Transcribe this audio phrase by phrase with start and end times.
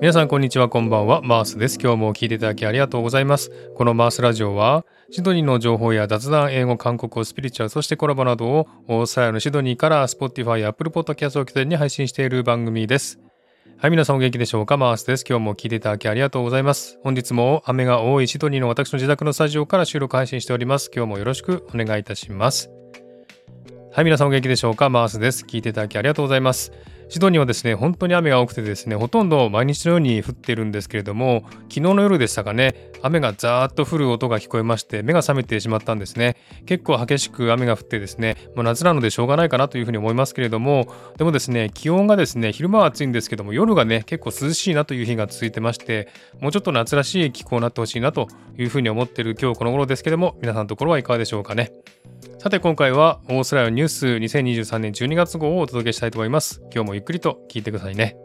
[0.00, 1.20] 皆さんこんにちはこんばんは。
[1.20, 1.78] マースです。
[1.78, 3.50] 今日も聞いていただきありがとうございます。
[3.76, 13.20] このマースラジオはシドニーの情報や雑談英語韓国語スピリチュアルそしてコラボなどをオーストラリアのシドニーから Spotify や Apple Podcast を起点に配信している番組です。
[13.76, 14.78] はい皆さんお元気でしょうか？
[14.78, 15.24] マースです。
[15.28, 16.98] 今日も聞いていただきありがとうございます。
[17.04, 20.90] 本日も雨が多いシドニーの私の自宅のスタジオから収録配信しております。
[20.94, 22.70] 今日もよろしくお願いいたします。
[23.92, 24.88] はい皆さんお元気でしょうか？
[24.88, 25.44] マースです。
[25.44, 26.72] 聞いていただきありがとうございます。
[27.10, 36.36] シドニーはですね、本当に雨が多くてですね、ほとんど毎日のように降っているんですけれども、昨日の夜でしたかね、雨がザーッと降る音が聞こえまして、目が覚めてしまったんですね。
[36.66, 46.06] 結構激しく雨が降ってですね、もう夏なのでしょうがないかなというふうに思いますけれども、でもですね、気温がですね、昼間は暑いんですけども、夜がね、結構涼しいなという日が続いてまして、
[46.38, 51.72] もうちょっと夏らしい気候になってほしいなというふうに思っている今日この頃ですけども、皆さんのところはいかがでしょうかね。
[52.42, 56.62] さて今回はオーストラリアニュース2023年12月号をお届けしたいと思います。
[56.74, 58.16] 今日もゆっくりと聞いてくださいね。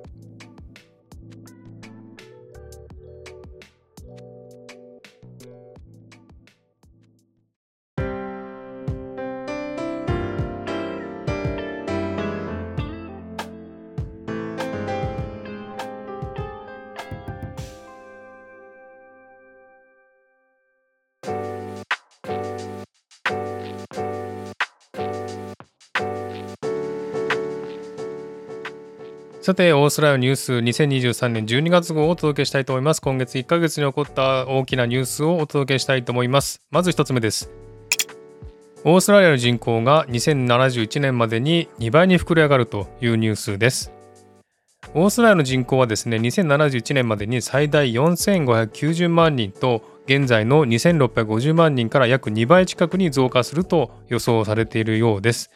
[29.45, 32.99] さて、オーストラリアニュース2023年12月号をお届けしたいと思います。
[32.99, 36.63] 今月1ヶ月に起こった大きなニュースをお届けしたいと思います。
[36.71, 37.51] まず1つ目です。
[38.85, 43.91] オーストラリアの人口が2071年までに2倍に膨れ上がるというニュースです。
[44.95, 55.51] オーストラリアの人口はですね、2071年までに最大4590万人と、現在の2650万人から約2倍近くに増加すると予想されているようです。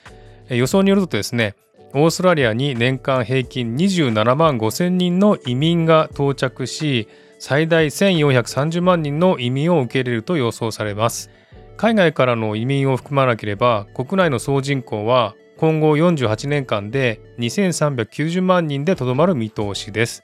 [0.50, 1.56] 予想によるとですね、
[1.94, 7.07] オーストラリアに年間平均27万5千人の移民が到着し
[7.39, 11.31] 最大1430万人の移民を受け入れると予想されます。
[11.77, 20.23] 海外からの移民を含まなければ国内の総人口は今後48年間で2390万人でとどまる見通しです。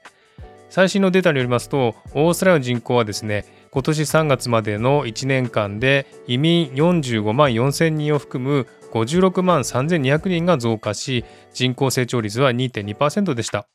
[0.68, 8.66] 最新のデータによりますとオーストラリアの人口はですね今年3月までの1年間で移民45万4000人を含む
[9.04, 13.66] 56万3200人が増加し人口成長率は2.2%でした。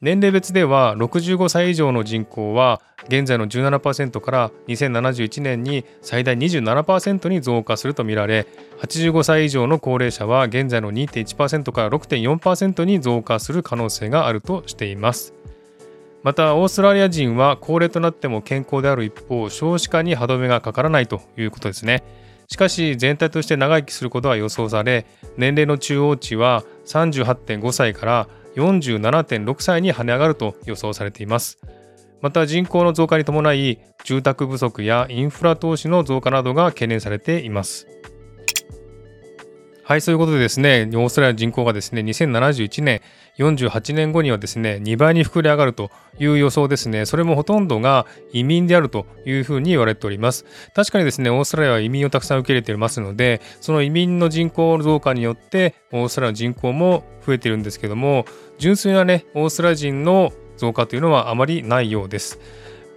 [0.00, 8.48] 年齢別では65歳以上の人口は現在の17%から2071年に最大27%に増加するとみられ
[8.80, 15.34] 85歳以上の高齢者は現在の2.1%から6.4%に増加する可能性があるとしています。
[16.24, 22.02] またオーストラリア人は高齢となっても健康である一方少子化に歯止めがかからないということですね。
[22.52, 25.06] しかし全体として長生きすることは予想され
[25.38, 31.58] 年齢の中央値は38.5歳から47.6歳に跳ね上がると予想されています。
[32.20, 37.86] また人口の増加に伴い住宅不足やインフラ投資の増加などが懸念されています。
[39.84, 43.00] はい、そういうことでですね、オーストラリア人口がですね、2071年、
[43.38, 47.04] 48年後にはですね、2倍に膨れ上がるという予想ですね。
[47.04, 50.44] それもほとんどが移民であるというふうに言われております。
[50.74, 58.24] 確かにですね、オーストラリアは移民をたくさん受け入れていますので、その移民の人口増加によって、オーストラリアの人口も増えているんですけども、
[58.58, 62.38] 純粋なね、オーストラリア人の増加というのはあまりないようです。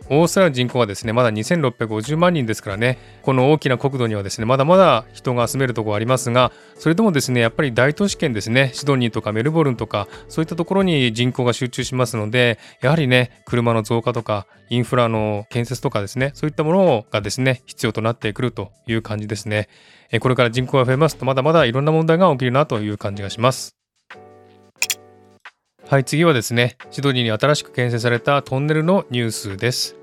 [0.09, 19.69] オーストラリア人口はですね、まだ2650万人ですからね、この大きな国土にはですね、まだまだ人が住めるところありますが、それでもですね、やっぱり大都市圏ですね、シドニーとかメルボルンとか、そういったところに人口が集中しますので、やはりね、車の増加とか、インフラの建設とかですね、そういったものがですね、必要となってくるという感じですね。
[20.19, 23.75] これから人口が増えますと、まだまだいろんな問題が起きるなという感じがします。
[25.87, 29.95] はい、次はですね、シドニーに新しく建設されたトンネルのニュースです。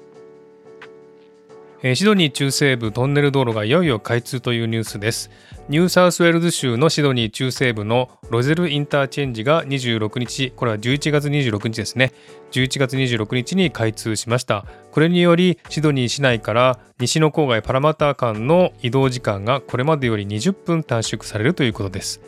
[1.83, 5.29] えシドニー中西部トンネル道路がいよいよ開通というニュースです。
[5.69, 12.13] ニューサウスウェールズ州のシドニー中西部のロゼルインターチェンジが26日、これは11月26日ですね。
[12.53, 14.65] 11月26日に開通しました。
[14.93, 22.21] これによりシドニー市内から西の郊外パラマター間の移動時間がこれまでより20分短縮されるということです。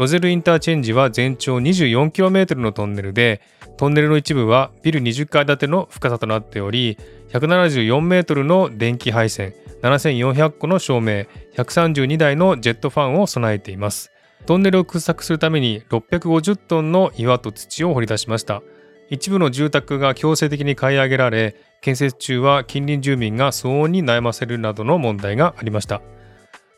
[0.00, 3.42] ロゼルインターチェンジは全長 24km のトンネルで、
[3.76, 6.96] トンネルの一部はビル20階建ての深さとなっており、
[7.32, 9.52] 174メートルの電気配線、
[9.82, 14.10] 7400個の照明、132台のジェットファンを備えています。
[14.46, 18.62] トンネルを掘削するために650トンの岩と土を掘り出しました。
[19.10, 26.00] 一部の住宅が強制的に買い上げられ、建設中は近隣住民が騒音に悩ませるなどの問題がありました。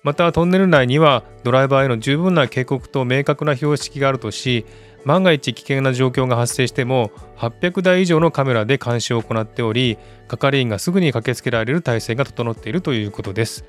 [0.02, 4.66] またトンネル内にはドライバーへの十分な警告と明確な標識があるとし
[5.04, 13.64] 万が一危険な状況が発生しても800台以上のカメラで監視を行っており係員がすぐに駆けつけられる体制が整っているということです。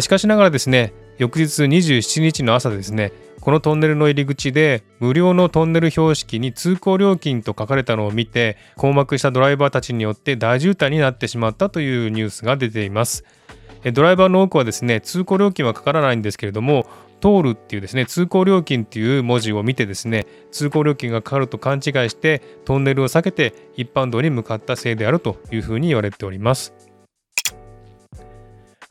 [0.00, 13.24] しかしながらですね翌日27日の朝ですねこのトンネルの入り口で無料のトンネル標識に通行料金と書かれたのを見て困惑したドライバーたちによって大渋滞になってしまったというニュースが出ています。
[13.92, 16.86] ドライバーの多くはですね通行料金はかからないんですけれども
[17.20, 26.83] 通るっていうですね通行料金っていう文字を見てですね通行料金がかかると勘違いしてトンネルを避けて一般道に向かったせいであるというふうに言われております。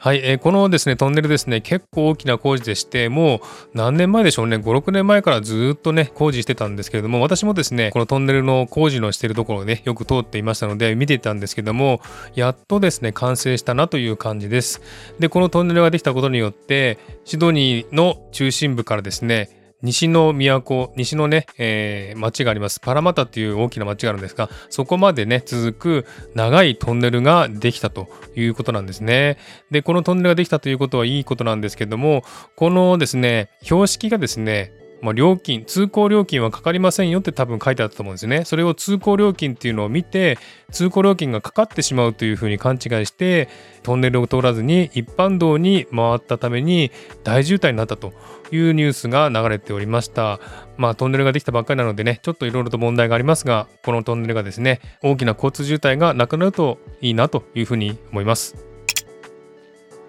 [0.03, 3.39] はい、えー、このですねトンネルですね結構大きな工事でしてもう
[3.73, 12.01] 何年前でしょうね56年前からずっとね工事してたんですけれども私もですねこのトンネルの工事のしてるところをねよく通っていましたので見ていたんですけども
[12.35, 14.81] やっとですね完成したなという感じです。
[15.19, 22.79] でこのトンネルができたことによってシドニーの中心部からですね西の都、西のね、えー、町があります。
[22.79, 29.37] パラマタっていう大きな町があるんですが、そこまでね、続く長いトンネルができたということなんですね。
[29.71, 32.23] で、このトンネルができたということはいいことなんですけども、
[32.55, 34.71] このですね、標識がですね、
[35.03, 38.45] まあ、料金、通行料金はかかりませんよって多分書いてあったと思うんですよね。
[38.45, 40.37] それを通行料金っていうのを見て、
[40.71, 43.49] 通行料金がかかってしまうというふうに勘違いして、
[43.83, 46.89] トンネルを通らずに一般道に回ったために
[47.25, 48.13] 大渋滞になったと
[48.49, 50.39] いうニュースが流れておりました。
[50.77, 58.55] まあトンネルができたばっかりなのでね、ちょっといろいろと問題がありますが、このトンネルがですね、大きな交通渋滞がなくなるといいなというふうに思います。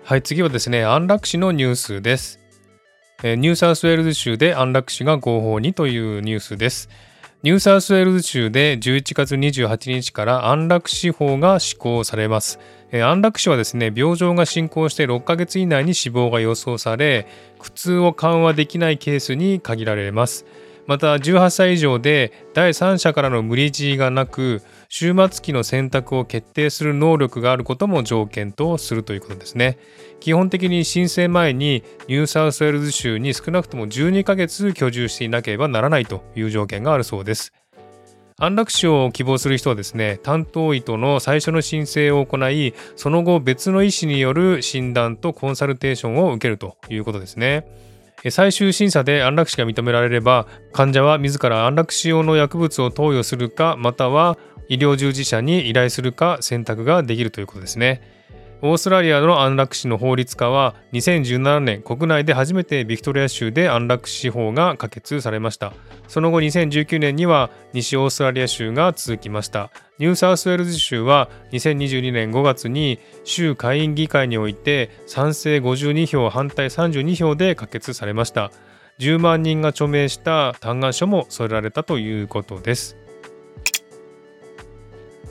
[0.05, 2.44] はい、次はですね、安楽死のニュースです。
[3.25, 6.91] ニューサウスウェールズ州で安楽死が合法にというニュースです。
[7.43, 12.59] ニューサウスウェールズ州で11月28日から安楽死法が施行されます。
[12.93, 17.27] 安楽死はですね、病状が進行して6ヶ月以内に死亡が予想され、
[17.59, 20.45] 苦痛を緩和できないケースに限られます。
[20.87, 29.79] また18歳以上で第三者からの無理強いがなく終末期の選択を決定する能力があることも条件とするということですね。
[30.21, 37.53] 基本的に申請前にニューサウスウェールズ州に少なくとも12ヶ月居住していなければならないという条件があるそうです。
[38.37, 47.65] 安楽死を希望する人はですね担当医との最初の申請を行いその後別の医師による診断とコンサルテーションを受けるということですね。
[48.31, 54.39] 最終審査で安楽死が認められれば患者は自ら安楽死用の薬物を投与するかまたは
[54.69, 58.14] 医療従事者に依頼するか選択ができるということですね。
[58.67, 65.75] オーストラリアの安楽死の法律化は2017年国内で初めてビクトリア州で安楽死法が可決されました。
[66.09, 69.71] その後2019年には西オーストラリア州が続きました。
[69.99, 78.51] ニューサウスウェールズ州は2022年5月に州下院議会において賛成52票反対32票で可決されました。
[78.99, 82.97] 10万人が署名した嘆願書も添えられたということです。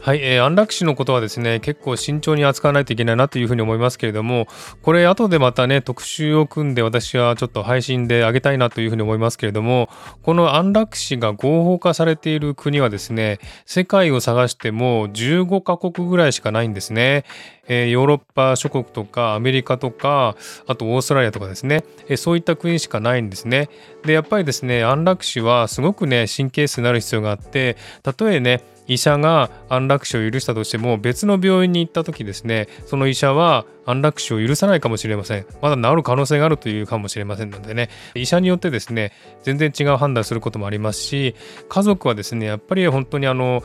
[0.04, 4.50] はい、えー、安楽死のことはですね、結構慎重に扱わないといけないなというふうに思いますけれども、
[4.82, 9.88] これ後でまたね、特集を組んで私はちょっと配信であげたいなというふうに思いますけれども、
[10.22, 17.24] この安楽死が合法化されている国はですね、世界を探しても15カ国ぐらいしかないんですね。
[17.68, 20.36] えー、ヨーロッパ諸国とかアメリカとか、
[20.68, 23.70] あとオーストラリアとかですね、えー、そういった国しかないんですね。
[24.06, 35.46] で、やっぱりですね、安楽死はすごくね、神経質になる必要があって、たとえね、医者が安楽死を許したとしても別の病院に行った時ですねその医者は安楽死を許さないかもしれません。
[35.62, 37.90] まだ治る可能性があるというかもしれませんのでね。
[38.16, 39.12] 医者によってですね
[39.44, 41.36] 全然違う判断することもありますし
[41.68, 43.62] 家族はですねやっぱり本当にあの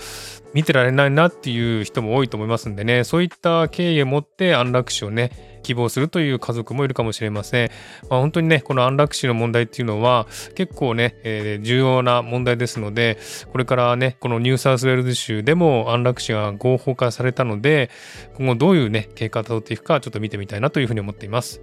[0.55, 7.71] 見てられないなっていう人も多いと思いますんでねそういった経緯を持って安楽死をね希望するという家族もいるかもしれません。
[8.09, 13.19] まあ、本当にね、この安楽死の問題っていうのは結構ね、えー、重要な問題ですので、
[13.52, 17.90] これからね、このニューサウスウェールズ州でも安楽死が合法化されたので、
[18.37, 21.61] 今後どういうね、経過をたどっていくかちょっと見てみたいなというふうに思っています。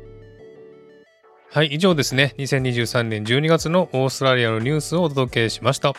[1.51, 2.35] はい、以上ですね。
[2.37, 5.93] 2023年12月のオーストラリアのニュースをお届けしました。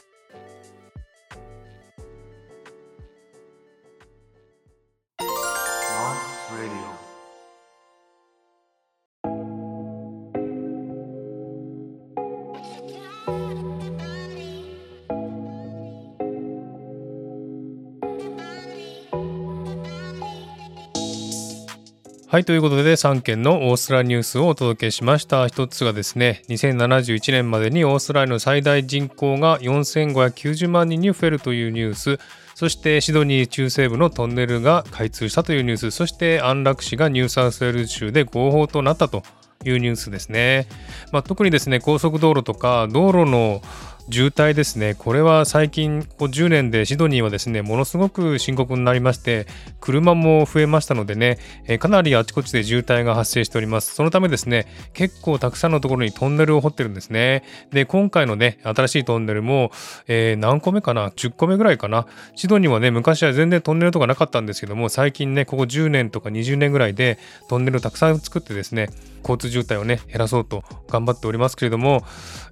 [22.36, 25.46] はい、ということで3件のオーストラリアニュースをお届けしました。
[25.46, 32.18] 一つがですね、2071年までにオーストラリアの最大人口が4590万人に増えるというニュース、
[32.54, 39.22] そしてシドニー中西部のトンネルが開通したというニュース、そして安楽死がニューサウスウェールズ州で合法となったと
[39.64, 40.68] いうニュースですね。
[41.12, 43.62] まあ、特にですね、高速道路とか道路の
[44.08, 44.94] 渋滞ですね。
[44.94, 49.46] これは最近ここ10年でシドニーはですねものすごく深刻になりまして
[49.80, 53.94] 車も増えましたのでね、えかなりあちこちで渋滞が発生しております。
[53.94, 57.42] そのためですね結構たくさんのところにトンネルを掘ってるんですね。
[57.72, 59.72] で今回のね新しいトンネルも、
[60.06, 62.06] えー、何個目かな10個目ぐらいかな。
[62.36, 68.88] シドニーはね昔は全然トンネルとかなかったんですけども最近ねここ10年とか20年ぐらいでトンネルをたくさん作ってですね
[69.26, 72.04] 交通渋滞をね減らそうと頑張っておりますけれども、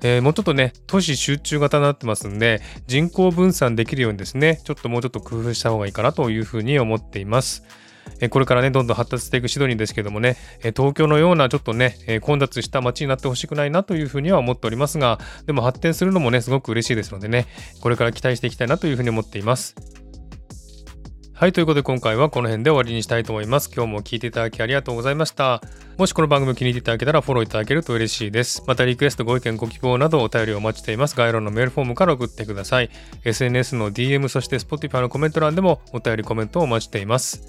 [0.02, 7.62] えー、もうちょっとね都市集中型になってますんで人口分散できるようにですねちょっともうちょっと工夫した方がいいかなというふうに思っています。
[8.30, 10.36] これからね、どんどん発達していくシドニーですけどもね、
[10.76, 17.46] 東京のようなちょっとね、混雑した街になってほしくないなというふうには思っておりますが、でも発展するのもね、すごく嬉しいですのでね、
[17.80, 20.03] これから期待していきたいなというふうに思っています。
[21.36, 23.68] はい、ということで今回はこの辺で終わりにしたいと思います。
[23.74, 25.60] 今日も聴いていただきありがとうございました。
[25.98, 28.62] もしこの番組気に入っていただけたらフォローいただけると嬉しいです。
[28.68, 31.16] またリクエスト、ご意見、ご希望などお便りをお待ちしています。
[31.16, 32.90] 概要欄のメールフォームから送ってください。
[33.24, 37.42] SNS の DM、そして Spotify のコメント欄でもお便り、コメントをお待ちしています。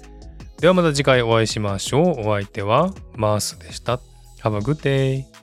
[0.58, 2.28] ではまた次回お会いしましょう。
[2.28, 4.00] お相手はマースでした。
[4.42, 5.35] Have a good day!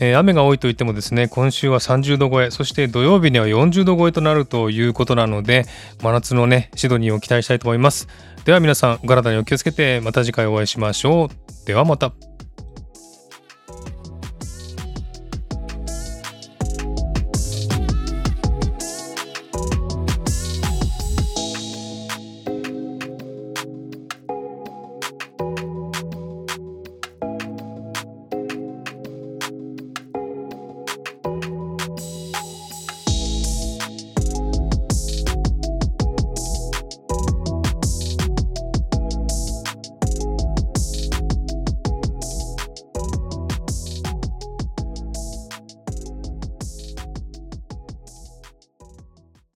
[0.00, 5.66] えー、雨が多いといってもですね、今週は30度超え、そして土曜日には40度超えとなるということなので、
[6.02, 8.08] 真夏のね、シドニーを期待したいと思います。
[8.44, 11.66] では皆さん、お体にお気をつけて、また次回お会いしましょう。
[11.66, 12.29] ではまた。